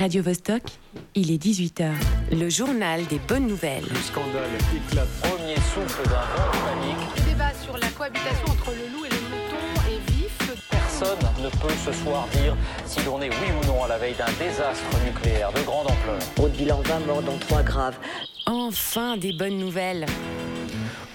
[0.00, 0.62] Radio Vostok,
[1.14, 1.90] il est 18h.
[2.32, 3.84] Le journal des bonnes nouvelles.
[3.86, 5.06] Le scandale éclate.
[5.20, 7.16] Premier souffle d'un vent de panique.
[7.18, 10.38] Le débat sur la cohabitation entre le loup et le mouton est vif.
[10.70, 14.14] Personne ne peut ce soir dire si l'on est oui ou non à la veille
[14.14, 16.18] d'un désastre nucléaire de grande ampleur.
[16.38, 17.98] Au bilan 20 morts dont 3 graves.
[18.46, 20.06] Enfin des bonnes nouvelles.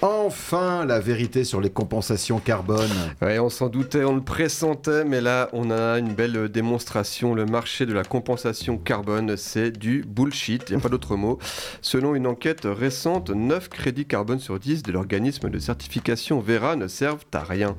[0.02, 2.92] Enfin, la vérité sur les compensations carbone.
[3.22, 7.34] On s'en doutait, on le pressentait, mais là, on a une belle démonstration.
[7.34, 11.40] Le marché de la compensation carbone, c'est du bullshit, il n'y a pas d'autre mot.
[11.82, 16.88] Selon une enquête récente, 9 crédits carbone sur 10 de l'organisme de certification Vera ne
[16.88, 17.76] servent à rien.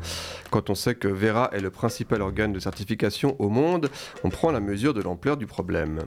[0.51, 3.89] Quand on sait que Vera est le principal organe de certification au monde,
[4.25, 6.01] on prend la mesure de l'ampleur du problème.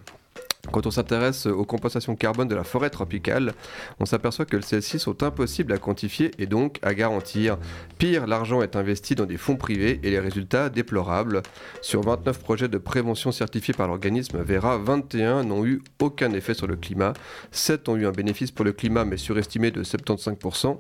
[0.72, 3.54] Quand on s'intéresse aux compensations carbone de la forêt tropicale,
[4.00, 7.58] on s'aperçoit que celles-ci sont impossibles à quantifier et donc à garantir.
[7.98, 11.42] Pire, l'argent est investi dans des fonds privés et les résultats déplorables.
[11.82, 16.68] Sur 29 projets de prévention certifiés par l'organisme Vera, 21 n'ont eu aucun effet sur
[16.68, 17.14] le climat,
[17.52, 20.78] 7 ont eu un bénéfice pour le climat mais surestimé de 75%,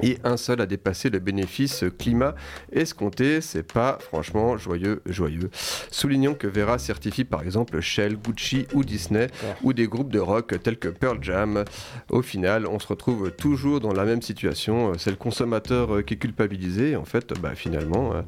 [0.00, 2.34] et un seul a dépassé le bénéfice climat
[2.72, 3.40] escompté.
[3.40, 5.50] C'est pas franchement joyeux, joyeux.
[5.90, 9.07] Soulignons que Vera certifie par exemple Shell, Gucci ou Disney
[9.62, 11.64] ou des groupes de rock tels que Pearl Jam.
[12.10, 14.92] Au final, on se retrouve toujours dans la même situation.
[14.98, 16.96] C'est le consommateur euh, qui est culpabilisé.
[16.96, 18.22] En fait, bah, finalement, euh,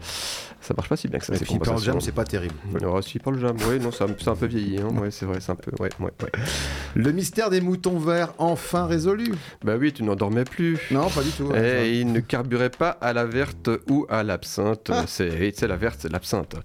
[0.61, 1.35] ça marche pas si bien que ça.
[1.35, 1.79] Et puis Pearl.
[1.81, 2.55] Jam, c'est pas terrible.
[2.77, 4.79] Alors, si Pearl Jam, oui, non, c'est un, peu vieilli.
[4.79, 4.89] Hein.
[5.01, 5.71] Ouais, c'est vrai, c'est un peu.
[5.83, 6.31] Ouais, ouais, ouais.
[6.95, 9.33] Le mystère des moutons verts enfin résolu.
[9.65, 10.79] Bah oui, tu n'en dormais plus.
[10.91, 11.55] Non, pas du tout.
[11.55, 14.91] Et il ne carburait pas à la verte ou à l'absinthe.
[14.93, 15.05] Ah.
[15.07, 16.57] C'est la verte, c'est l'absinthe.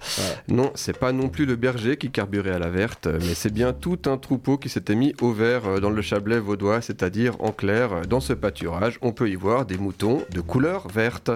[0.47, 3.73] Non, c'est pas non plus le berger qui carburait à la verte, mais c'est bien
[3.73, 7.51] tout un troupeau qui s'était mis au vert euh, dans le Chablais vaudois, c'est-à-dire en
[7.51, 11.31] clair, euh, dans ce pâturage, on peut y voir des moutons de couleur verte.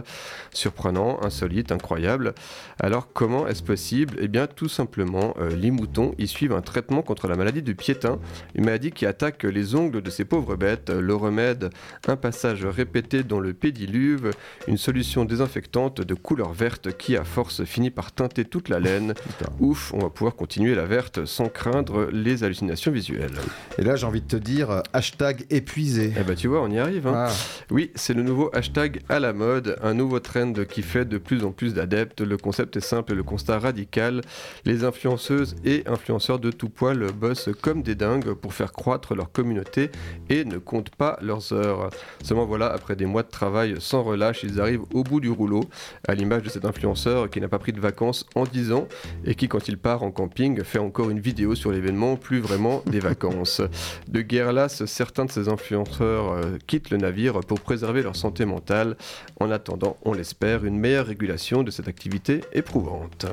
[0.51, 2.33] Surprenant, insolite, incroyable.
[2.79, 4.17] Alors comment est-ce possible?
[4.19, 7.75] Eh bien tout simplement, euh, les moutons y suivent un traitement contre la maladie du
[7.75, 8.19] piétin,
[8.55, 10.89] une maladie qui attaque les ongles de ces pauvres bêtes.
[10.89, 11.69] Le remède,
[12.07, 14.31] un passage répété dans le pédiluve,
[14.67, 19.13] une solution désinfectante de couleur verte qui à force finit par teinter toute la laine.
[19.59, 23.31] Ouf, on va pouvoir continuer la verte sans craindre les hallucinations visuelles.
[23.77, 26.13] Et là, j'ai envie de te dire, euh, hashtag épuisé.
[26.19, 27.07] Eh ben tu vois, on y arrive.
[27.07, 27.27] hein.
[27.29, 27.33] Ah.
[27.71, 31.43] Oui, c'est le nouveau hashtag à la mode, un nouveau trend qui fait de plus
[31.43, 32.21] en plus d'adeptes.
[32.21, 34.21] Le concept est simple et le constat radical.
[34.65, 39.31] Les influenceuses et influenceurs de tout poil bossent comme des dingues pour faire croître leur
[39.31, 39.89] communauté
[40.29, 41.89] et ne comptent pas leurs heures.
[42.23, 45.63] Seulement voilà, après des mois de travail sans relâche, ils arrivent au bout du rouleau,
[46.07, 48.87] à l'image de cet influenceur qui n'a pas pris de vacances en 10 ans
[49.25, 52.81] et qui, quand il part en camping, fait encore une vidéo sur l'événement, plus vraiment
[52.87, 53.61] des vacances.
[54.07, 58.43] De guerre lasse, certains de ces influenceurs euh, quittent le navire pour préserver leur santé
[58.45, 58.97] mentale.
[59.39, 63.27] En attendant, on l'espère, une meilleure régulation de cette activité éprouvante.